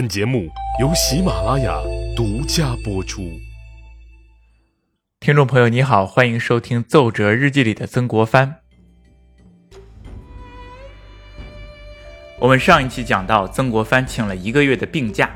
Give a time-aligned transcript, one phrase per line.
[0.00, 0.48] 本节目
[0.80, 1.78] 由喜马拉雅
[2.16, 3.38] 独家播出。
[5.20, 8.62] 听众朋友，你好，欢迎收听《奏折日记》里的曾国藩。
[12.38, 15.28] 我们上一期讲到，曾国藩请了一个月的病假，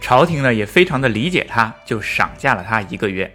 [0.00, 3.32] 朝廷呢也非常的理解他，就赏假了他一个月。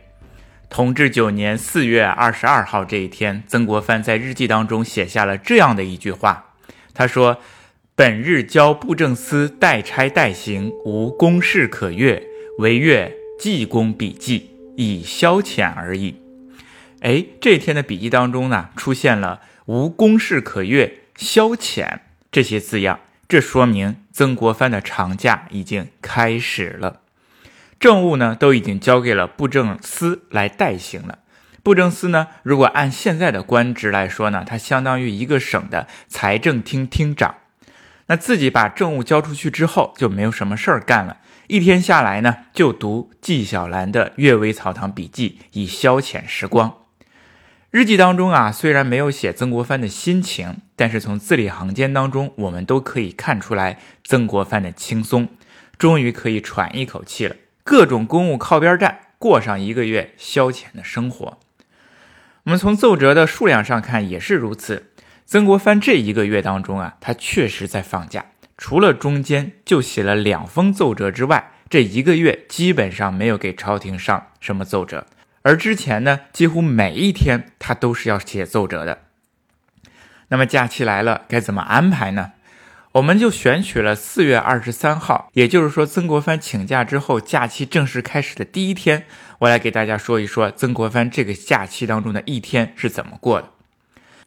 [0.70, 6.56] 同治九年四月二十二号这一天，曾国藩在日记当中写下了这样的一句话，
[6.94, 7.40] 他说。
[7.96, 12.24] 本日交布政司代差代行，无公事可阅，
[12.58, 16.16] 惟阅记功笔记，以消遣而已。
[17.02, 22.00] 哎，这天的笔记当中呢，出现了“无公事可阅”“消遣”
[22.32, 27.02] 这些字样，这说明曾国藩的长假已经开始了，
[27.80, 31.20] 政务呢都已经交给了布政司来代行了。
[31.62, 37.36] 布政司呢，如果按现在的官职来说呢，它相当于一个省的财政厅厅长。
[38.08, 41.18] 那自己把政务交出去之后，就没有什么事儿干了。
[41.48, 46.74] 一天下来呢，就读纪晓岚的《阅微草堂笔记》，以消遣时光。
[47.70, 55.28] 日记当中啊，虽然没有写曾国藩的心情，但是从字里行间当中，我们都可以看出来曾国藩的轻松，
[55.78, 57.36] 终于可以喘一口气了。
[57.64, 61.40] 各种公务靠边站，过上一个月消遣的生活。
[62.44, 64.92] 我们从奏折的数量上看，也是如此。
[65.34, 68.24] 曾国藩这一个月当中啊，他确实在放假，
[68.56, 75.08] 除了中间就写了两封奏折之外，这一个月基本上没有给朝廷上什么奏折。
[75.42, 79.06] 而之前呢，几乎每一天他都是要写奏折的。
[80.28, 82.34] 那么假期来了，该怎么安排呢？
[82.92, 89.08] 我们就选取了四月二十三号，也就是说曾国藩请假之后，假期正式开始的第一天，
[89.40, 93.50] 我来给大家说一说曾国藩这个假期当中的一天是怎么过的。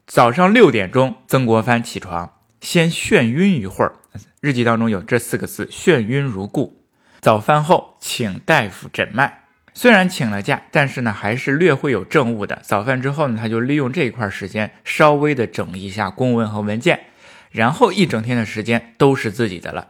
[0.06, 3.96] 早上六点钟，曾国藩起床，先眩晕一会儿。
[4.40, 6.80] 日记当中有这四个字：眩晕如故。
[7.20, 9.42] 早饭后，请大夫诊脉。
[9.74, 12.60] 虽然请了假，但是呢，还是略会有政务的。
[12.62, 17.06] 早饭之后呢，他就利用这一块时间，稍微的整理一下公文和文件，
[17.50, 19.88] 然后一整天的时间都是自己的了。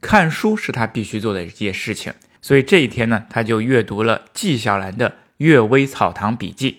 [0.00, 6.70] 看书是他必须做的一件事情，所以这一天呢，他就阅读了纪晓岚的《阅微草堂笔记》。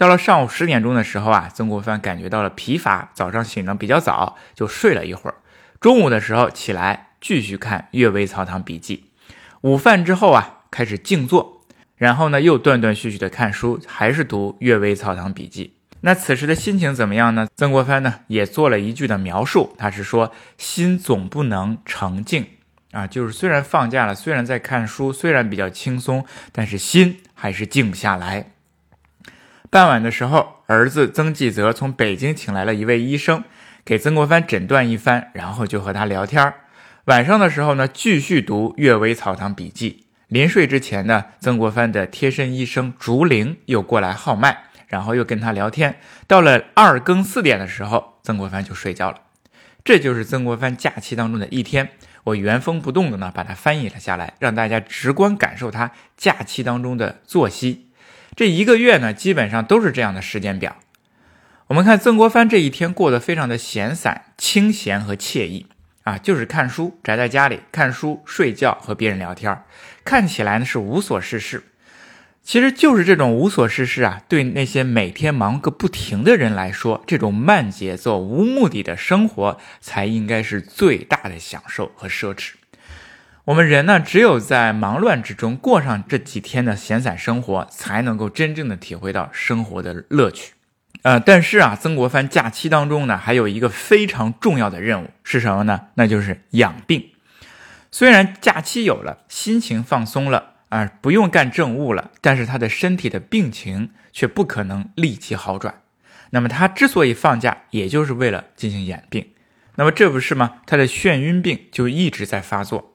[0.00, 5.34] 到了上午十点钟的时候啊，曾国藩感觉到了疲乏，早上醒得比较早，就睡了一会儿。
[5.78, 9.10] 中午的时候起来继续看《阅微草堂笔记》。
[9.60, 11.60] 午饭之后啊，开始静坐，
[11.96, 15.66] 然后呢又断断续续的看书，还是读《阅微草堂笔记》。
[16.00, 17.46] 那此时的心情怎么样呢？
[17.54, 22.46] 曾国藩呢也做了一句的描述，他是说心总不能澄静
[22.92, 28.52] 啊，就是虽然放假了，虽然在看书，虽然比较轻松，但是心还是静不下来。
[29.70, 33.44] 傍晚的时候，儿子曾纪泽从北京请来了一位医生，
[33.84, 36.52] 给曾国藩诊断一番，然后就和他聊天
[37.04, 39.90] 晚上的时候呢，继续读《阅微草堂笔记》。
[40.26, 46.00] 临睡之前呢，曾国藩的贴身医生竹林又过来号脉，然后又跟他聊天。
[46.26, 49.18] 到了二更四点的时候，曾国藩就睡觉了。
[49.84, 51.90] 这就是曾国藩假期当中的一天。
[52.24, 57.89] 我原封不动的呢，把它翻译了下来，让大家直观感受他假期当中的作息。
[58.40, 60.78] 这一个月呢，基本上都是这样的时间表。
[61.66, 65.66] 我们看曾国藩这一天过得非常的闲散、清闲和惬意
[66.04, 69.62] 啊，就是看书，宅在家里看书、睡觉和别人聊天，
[70.06, 71.64] 看起来呢是无所事事。
[72.42, 82.52] 其实就是这种无所事事啊，对那些每天忙个不停的人来说，这种慢节奏、无目的的生活才应该是最大的享受和奢侈。
[83.46, 90.52] 我们人呢，只有在忙乱之中过上这几天的闲散生活，才能够真正的体会到生活的乐趣。
[91.02, 95.86] 呃，但是啊，曾国藩假期当中呢，还有一个非常重要的任务是什么呢？
[95.94, 97.10] 那就是养病。
[97.90, 105.80] 虽然假期有了，心情放松了啊，不用干政务了，但是他的身体的病情却不可能立即好转。
[106.30, 109.26] 那么他之所以放假，也就是为了进行养病。
[109.76, 110.58] 那么这不是吗？
[110.66, 112.89] 他的眩晕病就一直在发作。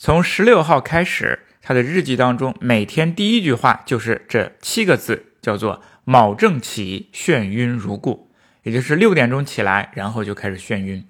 [0.00, 8.30] 从十六号开始，他的日记当中每天第一句话就是这七个字，叫做“卯正起，眩晕如故”，
[8.62, 11.04] 也就是六点钟起来，然后就开始眩晕，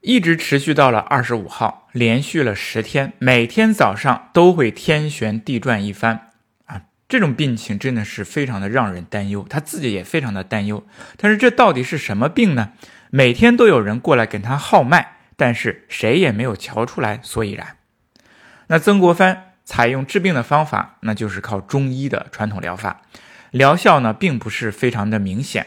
[0.00, 6.30] 一直持续到了二十五号，连续了十天，每天早上都会天旋地转一番
[6.64, 6.84] 啊！
[7.10, 10.82] 这种病情真的是非常的让人担忧，他自己也非常的担忧。
[11.18, 12.72] 但是这到底是什么病呢？
[13.10, 17.74] 每天都有人过来跟他号脉，但是谁也没有瞧出来所以然。
[18.68, 23.00] 那曾国藩采用治病的方法，那就是靠中医的传统疗法，
[23.50, 25.66] 疗效呢并不是非常的明显。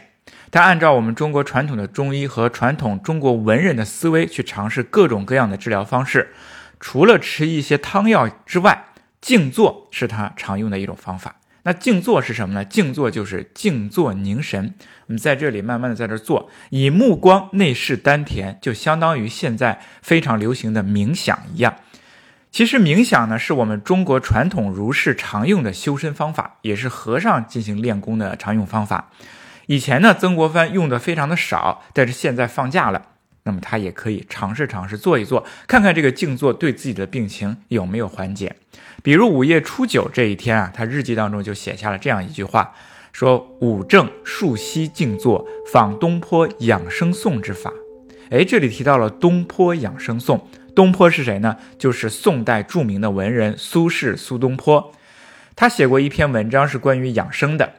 [0.52, 6.34] 他按照我们中国传统的中医和传统中国文人的思维去尝试各种各样的治疗方式，
[6.80, 8.86] 除了吃一些汤药之外，
[9.20, 11.38] 静坐是他常用的一种方法。
[11.64, 12.66] 那静坐是什么呢？
[12.66, 14.74] 静坐就是静坐凝神。
[15.06, 21.76] 我们在这里慢慢的在这坐，以目光内视丹田，就相当于现在非常流行的冥想一样。
[22.52, 29.10] 其实冥想呢，是我们中国传统儒士常用的修身方法，也是和尚进行练功的常用方法。
[29.68, 33.02] 以前呢，曾国藩用的非常的少，但是现在放假了，
[33.44, 38.58] 那么他也可以尝试尝试做一做，看看这个静坐对自己的病情有没有缓解。
[39.02, 42.74] 比如五月初九这一天啊，他日记当中就写下了这样一句话，
[43.14, 47.72] 说：“五正数息静坐，仿东坡养生颂之法。”
[48.30, 50.50] 哎，这里提到了东坡养生颂。
[50.76, 51.58] 东坡是谁呢？
[51.78, 54.94] 就是宋代著名的文人苏轼苏东坡。
[55.56, 57.74] 他写过一篇文章是关于养生的。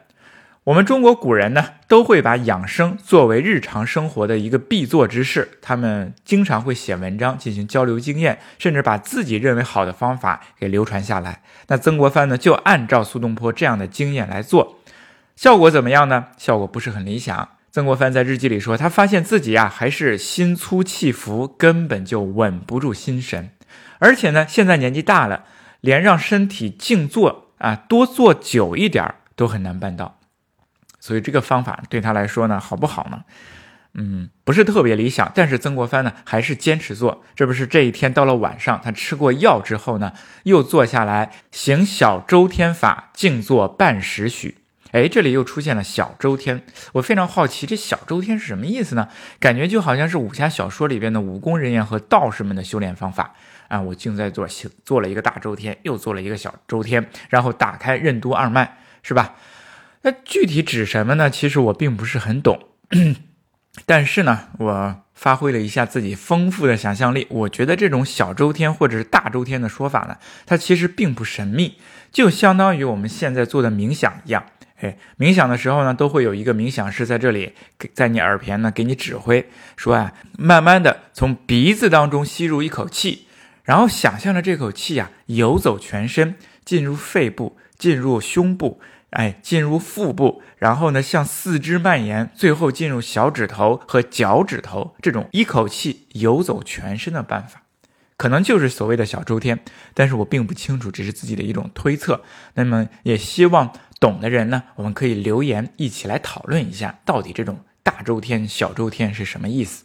[0.65, 5.59] 我们中国古人呢，都会把养生作为日常生活的一个必做之事。
[5.61, 11.43] 他们经常会写文章进行交流经验，甚至把自己认为好的方法给流传下来。
[11.67, 14.79] 那曾国藩呢，就按照苏东坡这样的经验来做，
[15.35, 16.27] 效果怎么样呢？
[16.39, 17.49] 效果不是很理想。
[17.73, 23.51] 曾国藩在日记里说，他发现自己啊还是心粗气浮，根本就稳不住心神，
[23.99, 25.45] 而且呢，现在年纪大了，
[25.81, 30.21] 连让身体静坐啊多坐久一点都很难办到。
[31.01, 33.25] 所以这个方法对他来说呢，好不好呢？
[33.95, 35.33] 嗯，不是特别理想。
[35.35, 37.25] 但是曾国藩呢，还是坚持做。
[37.35, 44.59] 这不是这一天到了晚上，他吃过药之后呢，又坐下来行小周天法，静坐半时许。
[44.93, 46.63] 哎，这里又出现了小周天，
[46.93, 49.09] 我非常好奇，这小周天是什么意思呢？
[49.41, 53.35] 感觉就好像是武侠小说里边的武功人员和道士们的修炼方法
[53.69, 53.81] 啊！
[53.81, 54.47] 我竟在做
[54.85, 59.35] 做了一个大周天，又做了一个小周天，然后打开任督二脉，是吧？
[60.03, 61.31] 那具体指什么呢？
[61.31, 62.69] 其实我并不是很懂，
[63.87, 71.79] 但是呢，我发挥了一下自己丰富的想象力，我觉得这种小周天或者是大周天的说法呢，它其实并不神秘，
[72.11, 74.45] 就相当于我们现在做的冥想一样。
[74.83, 77.53] 哎，冥想的时候呢，都会有一个冥想师在这里，
[77.95, 83.29] 在你耳边呢给你指挥，说啊，慢慢的从鼻子当中吸入一口气，
[83.63, 86.35] 然后想象着这口气呀游走全身，
[86.65, 88.81] 进入肺部，进入胸部，
[89.11, 97.63] 哎，进入腹部，然后呢向四肢蔓延，最后进入小指头和脚趾头，这种一口气游走全身的办法，
[98.17, 99.61] 可能就是所谓的小周天，
[99.95, 102.25] 但是我并不清楚，只是自己的一种推测。
[102.55, 103.73] 那么也希望。
[104.03, 109.85] 懂的人呢，我们可以留言一起来讨论一下，到底这种大周天、小周天是什么意思？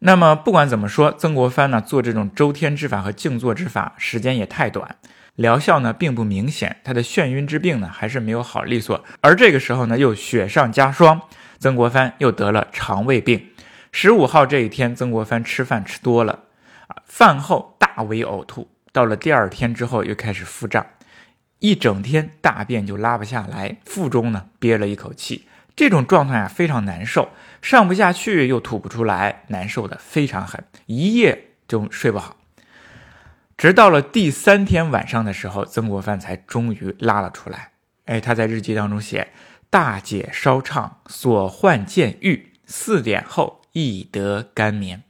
[0.00, 4.96] 那么不管怎么说，曾国藩呢做这种周天之法和静坐之法，时间也太短，
[5.34, 9.02] 疗效呢并不明显，他的眩晕之病呢还是没有好利索。
[9.22, 11.22] 而这个时候呢又雪上加霜，
[11.58, 13.46] 曾国藩又得了肠胃病。
[13.92, 16.40] 十五号这一天，曾国藩吃饭吃多了，
[16.88, 20.84] 啊，饭后大为呕吐，到了第二天之后又开始腹胀。
[21.62, 27.30] 一整天大便就拉不下来，腹中呢憋了一口气，这种状态啊非常难受，
[27.62, 32.36] 上不下去又吐不出来，难受的非常狠，一夜就睡不好。
[33.56, 37.70] 直到了第三天晚上的时候，曾国藩才终于拉了出来。
[38.06, 39.28] 哎，他在日记当中写：
[39.70, 45.04] 大解烧畅，所患渐愈，四点后亦得甘眠。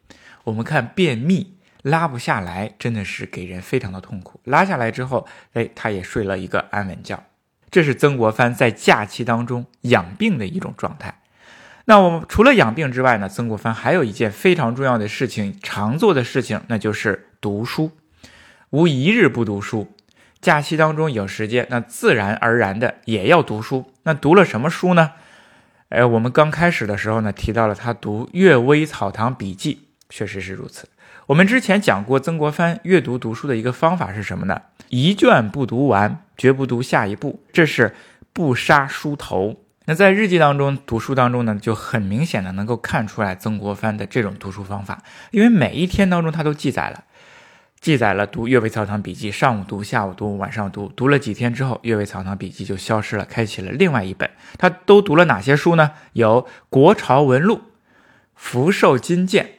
[0.44, 1.56] 我们看便秘。
[1.82, 4.40] 拉不下来，真的是给人非常的痛苦。
[4.44, 7.22] 拉下来之后，哎，他也睡了一个安稳觉。
[7.70, 11.20] 这是曾国藩在假期当中养病的一种状态。
[11.86, 17.90] 那我们除了养病之外呢，曾国藩还有一件非常重要的事情，常做的事情，那就是读书，
[18.70, 19.92] 无一日不读书。
[20.40, 23.92] 假期当中有时间，那自然而然的也要读书。
[24.04, 25.12] 那读了什么书呢？
[25.88, 29.74] 哎，我们刚开始的时候呢，提到了他读《阅微草堂笔记》，
[30.08, 30.88] 确实是如此。
[31.26, 34.60] 我们之前讲过，曾国藩阅读读书的一个方法是什么呢？
[34.88, 37.94] 一卷不读完，绝不读下一步，这是
[38.32, 39.56] 不杀书头。
[39.84, 47.04] 那在日记当中读书当中呢，就很明显的能够看出来曾国藩的这种读书方法，因为每一天当中他都记载了，
[47.80, 50.88] 记载了读《阅微草堂笔记》，上午读，下午读，晚上读。
[50.88, 54.28] 读了几天之后，《阅微草堂笔记》就消失了，开启了另外一本。
[54.58, 55.92] 他都读了哪些书呢？
[56.14, 57.54] 有《国朝文录》
[58.34, 59.44] 《福寿金鉴》。《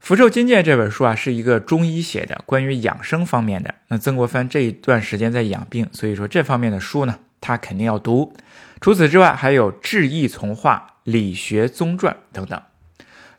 [0.00, 3.74] 福寿金鉴》这本书啊，是一个中医写的，关于养生方面的。
[3.88, 8.32] 那曾国藩这一段时间在养病，所以说这方面的书呢，他肯定要读。
[8.80, 12.62] 除此之外，还有《志异从化》《理学宗传》等等。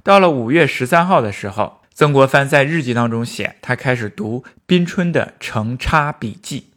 [0.04, 6.68] 到了五月十三号的时候，曾国藩在日记当中写，他开始读宾春的《成差笔记》。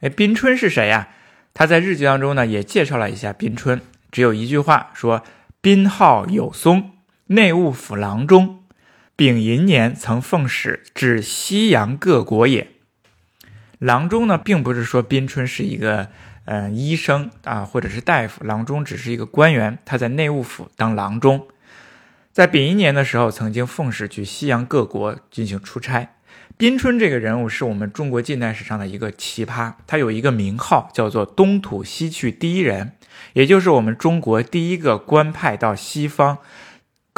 [0.00, 1.08] 哎，宾春是谁呀？
[1.52, 5.24] 他在日记当中呢，也介绍了一下宾春，只有一句话说
[5.60, 6.92] ：“宾号有松，
[7.26, 8.57] 内务府郎中。”
[9.18, 12.68] 丙寅年曾奉使至西洋各国也。
[13.80, 16.08] 郎中呢，并不是说宾春是一个
[16.44, 21.48] 呃医生啊，或者是大夫，郎中只是一个官员，他在内务府当郎中。
[22.30, 26.10] 在丙寅年的时候，曾经奉使去西洋各国进行出差。
[26.56, 32.92] 宾春这个人物是我们中国近代史上的一个奇葩，他有一个名号叫做“东土西去第一人”，
[33.34, 36.38] 也就是我们中国第一个官派到西方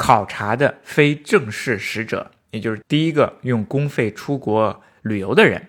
[0.01, 5.67] 考察的非正式使者，也就是第一个用公费出国旅游的人。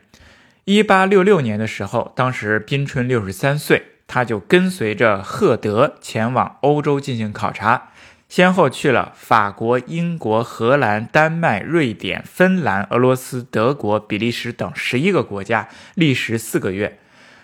[0.64, 7.90] 一八六六年的时候，当时宾春六十三岁，他就跟随着赫德前往欧洲进行考察。
[8.30, 16.98] 先后去了法国、英国、荷兰、丹麦、瑞典、芬兰、俄罗斯、德国、比利时等十一个国家，历时四个月。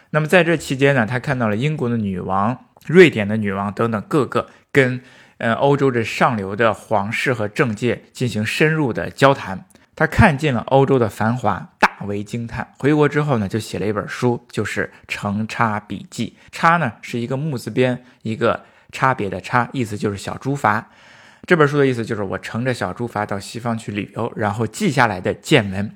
[0.09, 5.03] 那么在这期间呢，他看到了英国的女王、瑞典的女王等等各个跟
[5.39, 9.67] 呃欧洲这上流的皇室和政界进行深入的交谈。
[9.97, 12.75] 他看尽了欧洲的繁华，大为惊叹。
[12.79, 16.37] 回国之后呢，就写了一本书，就是《乘差笔记》。
[16.53, 18.65] 差呢是一个木字边，一个。
[18.91, 20.83] 差别的差，意思就是小猪筏。
[21.45, 25.95] 这本书的意思就是我乘着小猪筏到西方去旅游，然后记下来的见闻，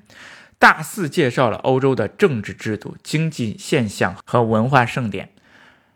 [0.59, 5.29] 大肆介绍了欧洲的政治制度、经济现象和文化盛典，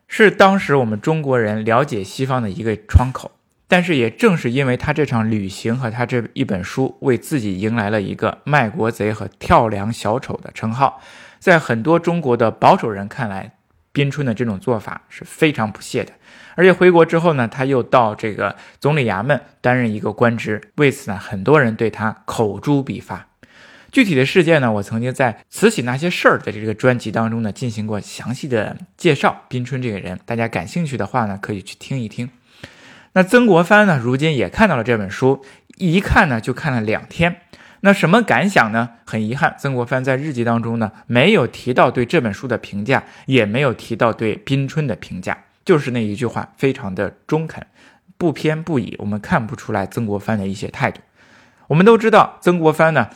[0.07, 3.36] 是当时我们中国人了解西方的一个窗口。
[3.67, 11.01] 但是也正是因为他这场旅行和他这一本书，为自己迎来了一个卖国贼和跳梁小丑的称号，
[11.39, 13.53] 在很多中国的保守人看来。
[13.93, 16.13] 宾春的这种做法是非常不屑的，
[16.53, 23.29] 而且回国之后呢，他又到这个总理衙门担任一个官职，为此呢，很多人对他口诛笔伐。
[23.91, 29.45] 具体的事件呢，我曾经在《慈禧那些事儿》的这个专辑当中呢，进行过详细的介绍。
[29.47, 32.29] 宾春这个人，大家感兴趣的话呢，可以去听一听。
[33.17, 35.43] 那曾国藩呢，如今也看到了这本书，
[35.77, 37.37] 一看呢，就看了两天。
[37.79, 38.89] 那什么感想呢？
[39.07, 47.65] 很遗憾，曾国藩在日记当中呢，没有提到对这本书的评价，也没有提到对宾春的评价，就是那一句话，非常的中肯，
[48.19, 48.95] 不偏不倚。
[48.99, 51.01] 我们看不出来曾国藩的一些态度。
[51.65, 53.09] 我们都知道，曾国藩呢，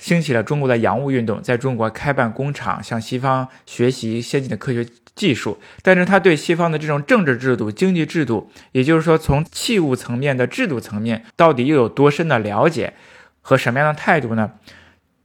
[0.00, 5.60] 兴起了中国的洋务运动，在中国开办工厂，向西方学习先进的科学技术。
[5.82, 12.94] 但是他对西方的这种政治制度、经济制度，也就是说从器物层面的制度层面，到底又有多深的了解？
[13.42, 14.52] 和什么样的态度呢，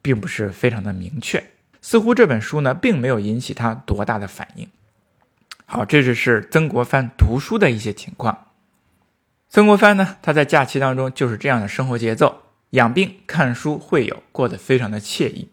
[0.01, 1.43] 并不是非常的明确。
[1.81, 4.67] 似乎这本书呢，并没有引起他多大的反应。
[5.65, 8.47] 好，这就是曾国藩读书的一些情况。
[9.49, 12.41] 曾国藩呢，他在假期当中就是这样的生活节奏：
[12.75, 15.49] 养病、看书、会友，过得非常的惬意。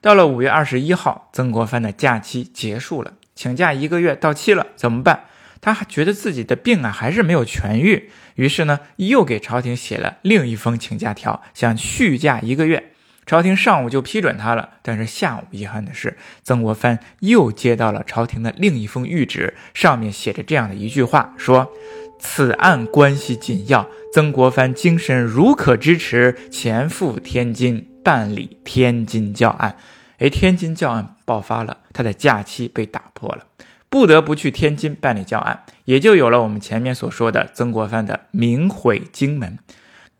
[0.00, 5.24] 到了五月二十一号，曾国藩的假期结束了，请假一个月到期了，怎么办？
[5.62, 12.92] 他还觉得自己的病啊还是没有痊愈，于是呢又给朝廷写了另一封请假条，想续假一个月。
[13.24, 21.72] 朝廷上午就批准他了，但是下午遗憾的是，曾国藩又接到了朝廷的另一封谕旨，上面写着这样的一句话：说
[22.18, 29.76] 此案关系紧要，曾国藩精神如可支持，前赴天津办理天津教案。
[30.18, 33.44] 哎，天津教案爆发了，他的假期被打破了。
[33.88, 39.58] 不得不去天津办理教案，也就有了我们前面所说的曾国藩的名毁荆门。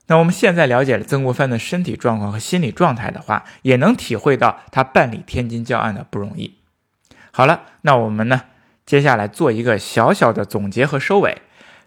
[0.07, 6.59] 那我们现在了解了曾国藩的身体状况和心理状态的话，也能体会到他办理天津教案的不容易。
[7.33, 8.43] 好了，那我们呢，
[8.85, 11.43] 接下来做一个小小的总结和收尾。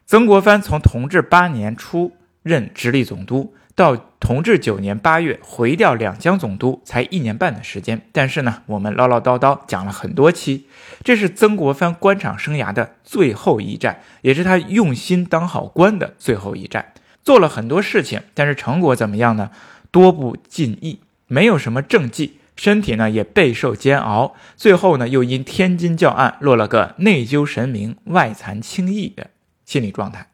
[0.09, 3.53] 曾国藩从同治八年出任直隶总督。
[3.75, 8.01] 到同治九年八月回调两江总督，才一年半的时间。
[8.11, 10.65] 但是呢，我们唠唠叨叨讲了很多期，
[11.03, 16.91] 这是曾国藩官场生涯的最后一战，也是他用心当好官的最后一战。
[17.23, 19.51] 做了很多事情，但是成果怎么样呢？
[19.91, 24.33] 多不尽意，没有什么政绩，身体呢也备受煎熬。
[24.57, 29.29] 最后呢，又因天津教案落了个内疚神明、外残轻易的
[29.69, 30.25] 心理状态。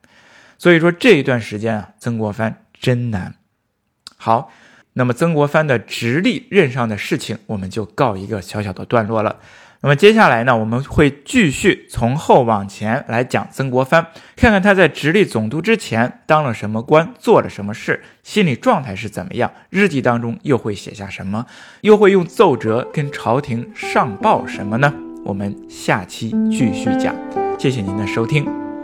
[0.58, 2.62] 所以说这一段时间啊，曾国藩。
[2.78, 3.36] 真难。
[4.16, 4.52] 好，
[4.94, 9.40] 那么曾国藩的直隶任上的事情，我们就告一个小小的段落了。
[9.82, 21.48] 那么接下来呢，我们会继续从后往前来讲曾国藩，看看他在直隶总督之前当了什么官，做了什么事，心理状态是怎么样，日记当中又会写下什么，
[21.82, 24.94] 又会用奏折跟朝廷上报什么呢？
[25.24, 27.16] 我们下期继续讲。
[27.58, 28.75] 谢谢您的收听。